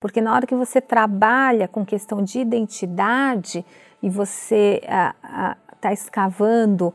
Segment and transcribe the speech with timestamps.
[0.00, 3.64] Porque na hora que você trabalha com questão de identidade
[4.02, 4.80] e você
[5.74, 6.92] está escavando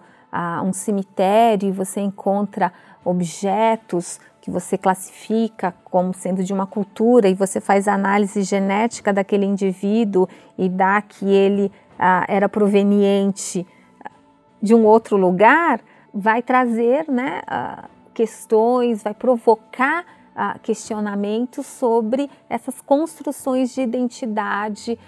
[0.66, 2.74] um cemitério e você encontra
[3.06, 9.46] objetos que você classifica como sendo de uma cultura e você faz análise genética daquele
[9.46, 10.28] indivíduo
[10.58, 13.66] e dá que ele ah, era proveniente
[14.62, 15.80] de um outro lugar,
[16.14, 20.06] vai trazer né, ah, questões, vai provocar
[20.36, 25.00] ah, questionamentos sobre essas construções de identidade.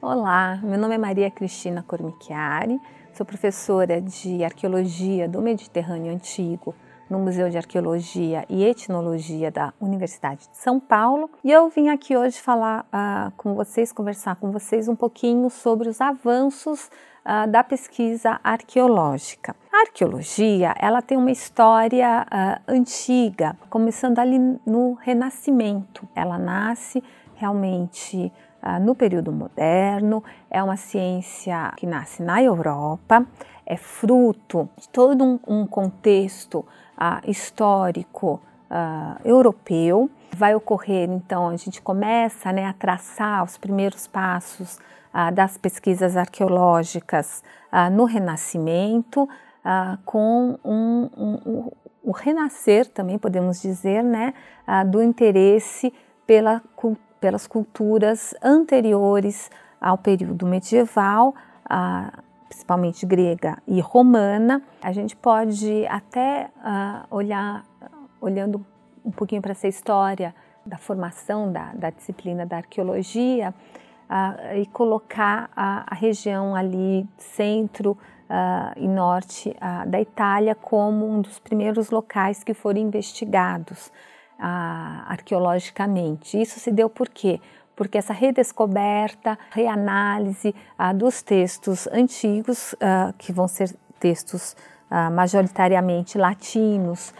[0.00, 2.80] Olá, meu nome é Maria Cristina Cormichiari,
[3.12, 6.74] sou professora de Arqueologia do Mediterrâneo Antigo
[7.10, 12.16] no Museu de Arqueologia e Etnologia da Universidade de São Paulo e eu vim aqui
[12.16, 16.88] hoje falar uh, com vocês, conversar com vocês um pouquinho sobre os avanços
[17.26, 19.56] uh, da pesquisa arqueológica.
[19.72, 26.08] A arqueologia ela tem uma história uh, antiga, começando ali no Renascimento.
[26.14, 27.02] Ela nasce
[27.34, 33.26] realmente ah, no período moderno, é uma ciência que nasce na Europa,
[33.64, 36.66] é fruto de todo um, um contexto
[37.00, 40.10] ah, histórico ah, europeu.
[40.36, 44.78] Vai ocorrer, então, a gente começa né, a traçar os primeiros passos
[45.34, 47.42] das pesquisas arqueológicas
[47.90, 49.28] no Renascimento,
[50.04, 54.32] com um, um, o renascer, também podemos dizer, né,
[54.86, 55.92] do interesse
[56.24, 56.62] pela
[57.20, 61.34] pelas culturas anteriores ao período medieval,
[62.60, 64.62] principalmente grega e romana.
[64.82, 66.50] A gente pode até
[67.10, 67.64] olhar,
[68.20, 68.64] olhando
[69.04, 73.54] um pouquinho para essa história da formação da, da disciplina da arqueologia,
[74.56, 77.96] e colocar a, a, região ali centro
[78.76, 83.92] e norte da Itália como um dos primeiros locais que foram investigados
[84.38, 86.40] arqueologicamente.
[86.40, 87.40] Isso se deu por quê?
[87.80, 94.54] Porque essa redescoberta, reanálise ah, dos textos antigos, ah, que vão ser textos
[95.12, 97.14] majoritariamente latinos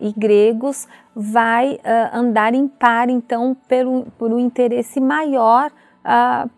[0.00, 1.78] e gregos, vai
[2.14, 5.70] andar em par, então, pelo, por um interesse maior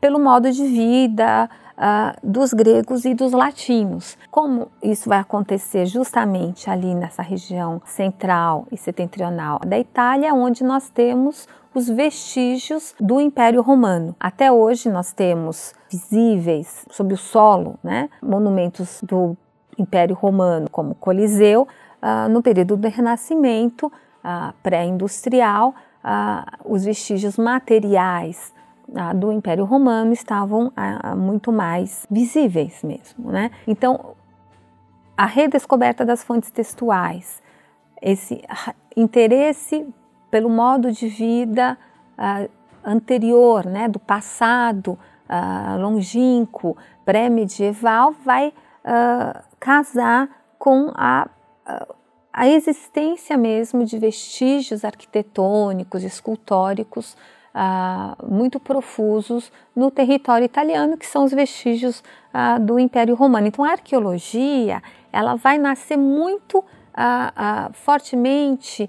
[0.00, 1.50] pelo modo de vida,
[1.82, 4.16] uh, dos gregos e dos latinos.
[4.30, 10.88] Como isso vai acontecer justamente ali nessa região central e setentrional da Itália, onde nós
[10.88, 14.14] temos os vestígios do Império Romano.
[14.20, 19.36] Até hoje nós temos visíveis sob o solo, né, monumentos do
[19.78, 21.66] Império Romano, como Coliseu,
[22.02, 25.74] uh, no período do Renascimento, uh, pré-industrial,
[26.64, 28.52] os vestígios materiais
[29.16, 30.72] do Império Romano estavam
[31.16, 33.50] muito mais visíveis mesmo, né?
[33.66, 34.14] Então,
[35.16, 37.42] a redescoberta das fontes textuais,
[38.00, 38.42] esse
[38.96, 39.86] interesse
[40.30, 41.78] pelo modo de vida
[42.18, 42.50] uh,
[42.84, 44.98] anterior, né, do passado
[45.28, 51.28] uh, longínquo, pré-medieval, vai uh, casar com a,
[52.32, 57.16] a existência mesmo de vestígios arquitetônicos, escultóricos
[57.54, 62.02] ah, muito profusos no território italiano, que são os vestígios
[62.32, 63.46] ah, do Império Romano.
[63.46, 64.82] Então, a arqueologia
[65.12, 66.64] ela vai nascer muito
[66.94, 68.88] ah, fortemente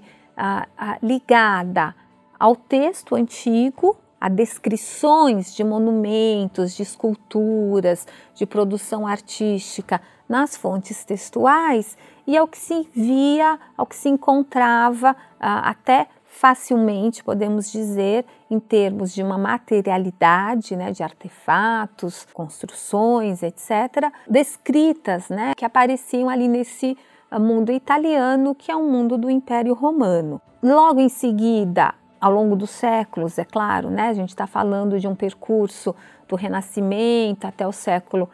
[1.00, 1.94] ligada
[2.40, 11.96] ao texto antigo, a descrições de monumentos, de esculturas, de produção artística nas fontes textuais
[12.26, 19.14] e ao que se via, ao que se encontrava até facilmente, podemos dizer, em termos
[19.14, 26.98] de uma materialidade, né, de artefatos, construções, etc., descritas, né, que apareciam ali nesse
[27.30, 30.40] ah, mundo italiano, que é um mundo do Império Romano.
[30.60, 35.06] Logo em seguida, ao longo dos séculos, é claro, né, a gente está falando de
[35.06, 35.94] um percurso
[36.28, 38.28] do Renascimento até o século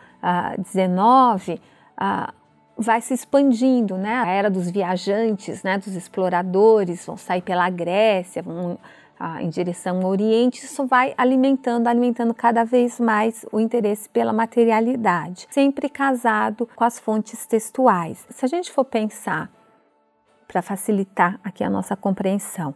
[0.64, 1.62] XIX, uh,
[2.02, 2.39] uh,
[2.80, 4.14] vai se expandindo, né?
[4.14, 8.78] A era dos viajantes, né, dos exploradores, vão sair pela Grécia, vão
[9.18, 14.32] ah, em direção ao Oriente, isso vai alimentando, alimentando cada vez mais o interesse pela
[14.32, 18.26] materialidade, sempre casado com as fontes textuais.
[18.30, 19.50] Se a gente for pensar,
[20.48, 22.74] para facilitar aqui a nossa compreensão,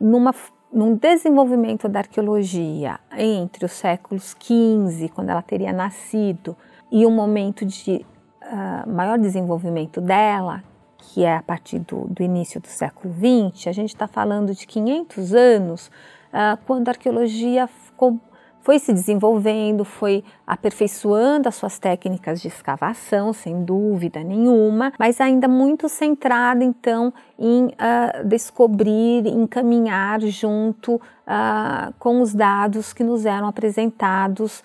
[0.00, 0.34] numa
[0.72, 6.56] num desenvolvimento da arqueologia entre os séculos XV, quando ela teria nascido,
[6.90, 8.04] e o momento de
[8.44, 10.62] uh, maior desenvolvimento dela,
[10.98, 14.66] que é a partir do, do início do século XX, a gente está falando de
[14.66, 18.18] 500 anos, uh, quando a arqueologia ficou
[18.62, 25.46] foi se desenvolvendo, foi aperfeiçoando as suas técnicas de escavação, sem dúvida nenhuma, mas ainda
[25.46, 33.26] muito centrada então em uh, descobrir, em caminhar junto uh, com os dados que nos
[33.26, 34.64] eram apresentados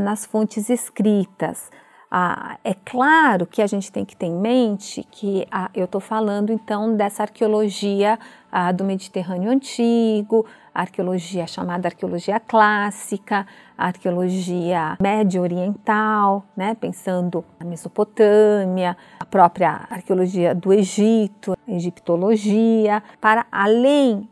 [0.00, 1.70] nas fontes escritas.
[2.10, 6.00] Ah, é claro que a gente tem que ter em mente que ah, eu estou
[6.00, 8.16] falando então dessa arqueologia
[8.50, 13.44] ah, do Mediterrâneo Antigo, arqueologia chamada arqueologia clássica,
[13.76, 24.28] arqueologia médio-oriental, né, pensando na Mesopotâmia, a própria arqueologia do Egito, egiptologia, para além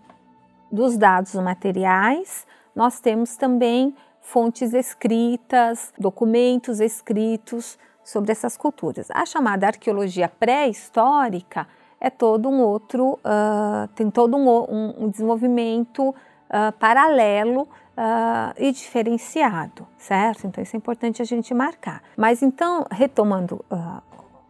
[0.71, 3.95] dos dados materiais, nós temos também
[4.25, 9.09] fontes escritas, documentos escritos sobre essas culturas.
[9.11, 11.69] A chamada arqueologia pré-histórica
[12.01, 19.87] é todo um outro, uh, tem todo um, um, desenvolvimento uh, paralelo uh, e diferenciado,
[19.97, 20.47] certo?
[20.47, 22.03] Então isso é importante a gente marcar.
[22.17, 23.65] Mas então, retomando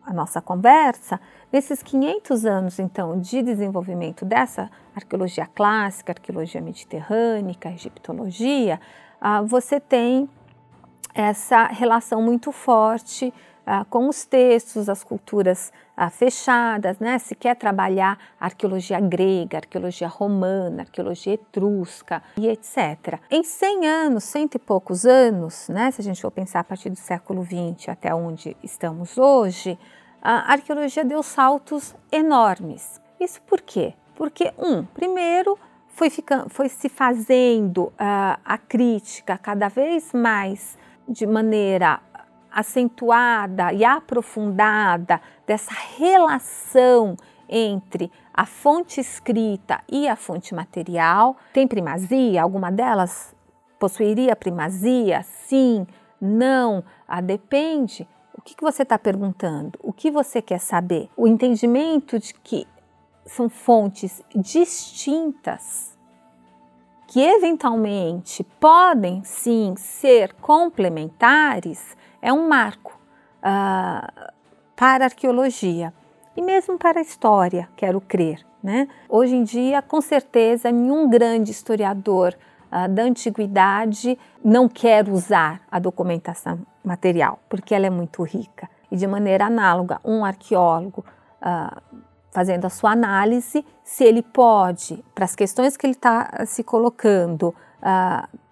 [0.06, 1.20] a nossa conversa,
[1.52, 8.80] nesses 500 anos então de desenvolvimento dessa arqueologia clássica, arqueologia mediterrânica, egiptologia,
[9.20, 10.28] ah, você tem
[11.14, 13.32] essa relação muito forte
[13.66, 17.18] ah, com os textos, as culturas ah, fechadas, né?
[17.18, 23.20] Se quer trabalhar arqueologia grega, arqueologia romana, arqueologia etrusca e etc.
[23.30, 25.90] Em 100 anos, cento e poucos anos, né?
[25.90, 29.78] Se a gente for pensar a partir do século XX até onde estamos hoje,
[30.20, 33.00] a arqueologia deu saltos enormes.
[33.20, 33.94] Isso por quê?
[34.14, 35.58] Porque, um, primeiro,
[35.88, 40.76] foi, ficando, foi se fazendo uh, a crítica cada vez mais
[41.08, 42.00] de maneira
[42.54, 47.16] acentuada e aprofundada dessa relação
[47.48, 51.36] entre a fonte escrita e a fonte material.
[51.52, 52.42] Tem primazia?
[52.42, 53.34] Alguma delas
[53.78, 55.22] possuiria primazia?
[55.22, 55.86] Sim,
[56.20, 58.08] não, ah, depende.
[58.36, 59.78] O que, que você está perguntando?
[59.82, 61.10] O que você quer saber?
[61.16, 62.66] O entendimento de que
[63.26, 65.94] são fontes distintas
[67.06, 72.98] que eventualmente podem sim ser complementares é um marco
[73.40, 74.32] uh,
[74.74, 75.92] para a arqueologia
[76.34, 78.44] e mesmo para a história, quero crer.
[78.62, 78.88] Né?
[79.10, 82.34] Hoje em dia, com certeza, nenhum grande historiador
[82.72, 88.70] uh, da antiguidade não quer usar a documentação material, porque ela é muito rica.
[88.90, 91.04] E de maneira análoga, um arqueólogo
[91.42, 92.00] uh,
[92.30, 97.54] fazendo a sua análise, se ele pode, para as questões que ele está se colocando,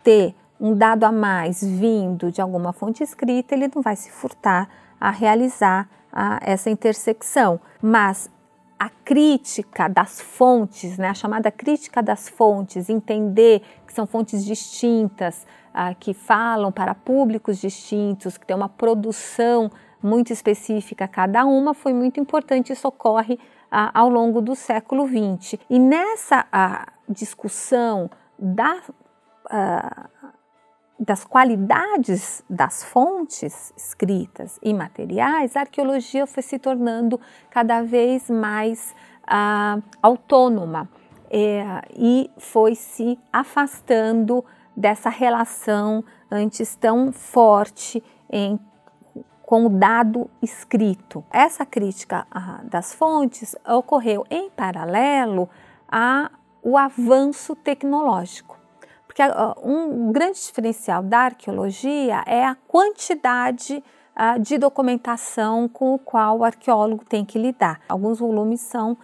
[0.05, 4.69] ter um dado a mais vindo de alguma fonte escrita, ele não vai se furtar
[5.01, 7.59] a realizar uh, essa intersecção.
[7.83, 8.31] Mas
[8.79, 15.45] a crítica das fontes, né, a chamada crítica das fontes, entender que são fontes distintas,
[15.75, 19.69] uh, que falam para públicos distintos, que tem uma produção
[20.01, 22.73] muito específica cada uma, foi muito importante.
[22.73, 23.37] Isso ocorre
[23.95, 25.59] ao longo do século XX.
[25.71, 26.45] E nessa
[27.09, 28.83] discussão da,
[31.03, 37.21] das qualidades das fontes escritas e materiais, a arqueologia foi se tornando
[37.51, 38.95] cada vez mais
[40.01, 40.89] autônoma
[41.29, 44.45] é, e foi se afastando
[44.77, 48.73] dessa relação antes tão forte entre
[49.53, 51.23] com o dado escrito.
[51.31, 52.27] Essa crítica
[52.65, 55.47] das fontes ocorreu em paralelo
[55.91, 58.52] ao avanço tecnológico.
[59.13, 59.23] Porque
[59.63, 63.85] um grande diferencial da arqueologia é a quantidade
[64.41, 67.79] de documentação com o qual o arqueólogo tem que lidar.
[67.87, 68.97] Alguns volumes são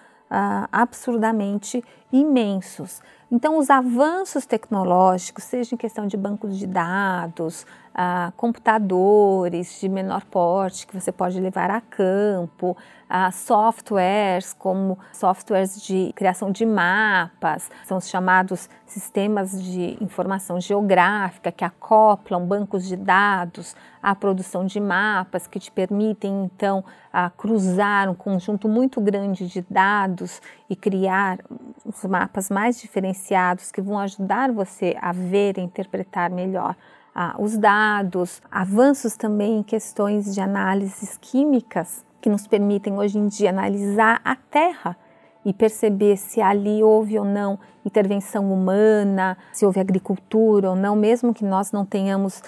[0.72, 3.02] absurdamente imensos.
[3.30, 7.66] Então, os avanços tecnológicos, seja em questão de bancos de dados,
[8.00, 12.76] ah, computadores de menor porte que você pode levar a campo,
[13.10, 21.50] ah, softwares como softwares de criação de mapas, são os chamados sistemas de informação geográfica
[21.50, 28.08] que acoplam bancos de dados à produção de mapas que te permitem então a cruzar
[28.08, 30.40] um conjunto muito grande de dados
[30.70, 31.40] e criar
[31.84, 36.76] os mapas mais diferenciados que vão ajudar você a ver e interpretar melhor
[37.20, 43.26] ah, os dados, avanços também em questões de análises químicas que nos permitem hoje em
[43.26, 44.96] dia analisar a Terra
[45.44, 51.34] e perceber se ali houve ou não intervenção humana, se houve agricultura ou não, mesmo
[51.34, 52.40] que nós não tenhamos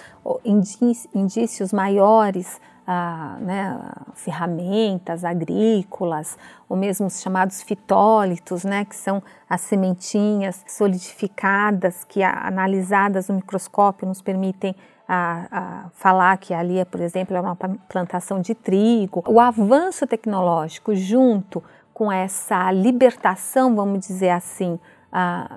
[1.13, 3.79] indícios maiores ah, né,
[4.15, 13.29] ferramentas agrícolas, ou mesmo os chamados fitólitos, né, que são as sementinhas solidificadas que, analisadas
[13.29, 14.75] no microscópio, nos permitem
[15.07, 19.23] a, a, falar que ali, por exemplo, é uma plantação de trigo.
[19.27, 24.79] O avanço tecnológico junto com essa libertação, vamos dizer assim,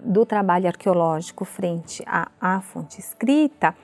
[0.02, 3.74] do trabalho arqueológico frente à, à fonte escrita,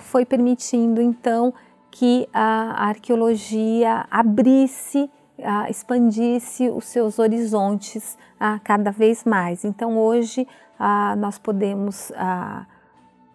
[0.00, 1.54] foi permitindo então
[1.98, 5.10] que a arqueologia abrisse,
[5.68, 8.16] expandisse os seus horizontes
[8.62, 9.64] cada vez mais.
[9.64, 10.46] Então hoje
[11.18, 12.12] nós podemos,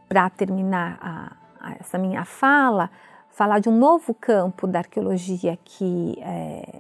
[0.08, 1.38] para terminar
[1.78, 2.90] essa minha fala,
[3.32, 6.80] falar de um novo campo da arqueologia que é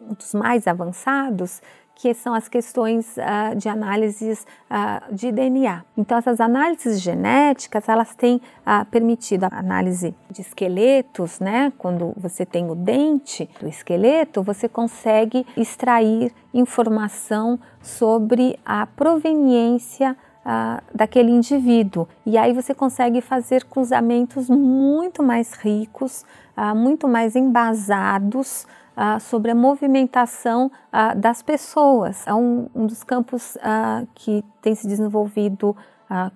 [0.00, 1.60] um dos mais avançados,
[1.94, 5.84] que são as questões uh, de análises uh, de DNA.
[5.96, 11.72] Então, essas análises genéticas, elas têm uh, permitido a análise de esqueletos, né?
[11.78, 20.16] Quando você tem o dente do esqueleto, você consegue extrair informação sobre a proveniência
[20.94, 22.06] daquele indivíduo.
[22.26, 26.22] E aí você consegue fazer cruzamentos muito mais ricos,
[26.76, 32.26] muito mais embasados ah, sobre a movimentação ah, das pessoas.
[32.26, 35.76] É um, um dos campos ah, que tem se desenvolvido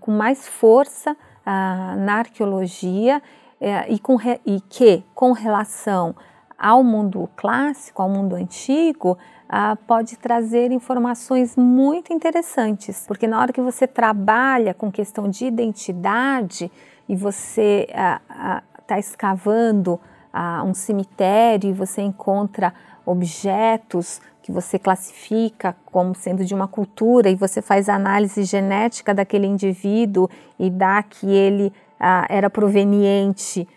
[0.00, 3.22] com mais força na arqueologia
[3.60, 6.14] eh, e, re, e que, com relação
[6.58, 13.52] ao mundo clássico, ao mundo antigo, ah, pode trazer informações muito interessantes, porque na hora
[13.52, 16.70] que você trabalha com questão de identidade
[17.08, 20.00] e você está ah, ah, escavando
[20.32, 22.72] a um cemitério e você encontra
[23.04, 29.46] objetos que você classifica como sendo de uma cultura e você faz análise genética daquele
[29.46, 33.68] indivíduo e dá que ele ah, era proveniente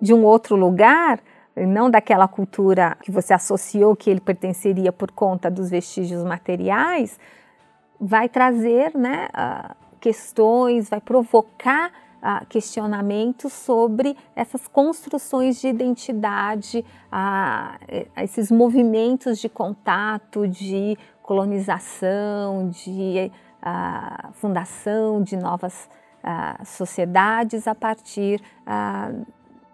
[0.00, 1.20] de um outro lugar,
[1.56, 7.18] não daquela cultura que você associou que ele pertenceria por conta dos vestígios materiais,
[8.00, 11.90] vai trazer né, ah, questões, vai provocar
[12.48, 23.30] questionamentos sobre essas construções de identidade, uh, esses movimentos de contato, de colonização, de
[24.34, 25.88] fundação de novas
[26.64, 28.40] sociedades a partir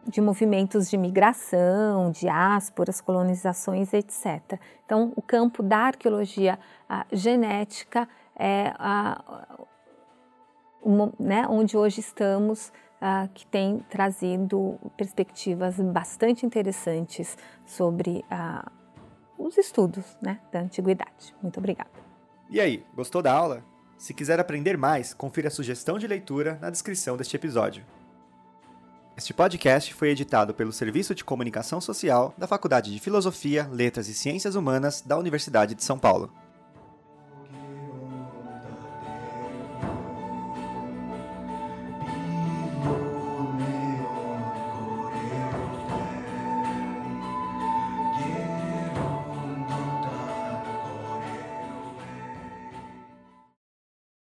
[0.06, 4.58] de movimentos de migração, diásporas, colonizações, etc.
[4.84, 6.58] Então, o campo da arqueologia
[7.12, 8.72] genética é
[11.18, 18.70] né, onde hoje estamos, uh, que tem trazido perspectivas bastante interessantes sobre uh,
[19.38, 21.34] os estudos né, da antiguidade.
[21.42, 21.90] Muito obrigada.
[22.48, 23.64] E aí, gostou da aula?
[23.96, 27.84] Se quiser aprender mais, confira a sugestão de leitura na descrição deste episódio.
[29.16, 34.14] Este podcast foi editado pelo Serviço de Comunicação Social da Faculdade de Filosofia, Letras e
[34.14, 36.32] Ciências Humanas da Universidade de São Paulo.